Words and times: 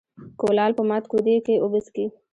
ـ 0.23 0.39
کولال 0.41 0.71
په 0.77 0.83
مات 0.89 1.03
کودي 1.11 1.35
کې 1.45 1.55
اوبه 1.63 1.79
څکي. 1.85 2.05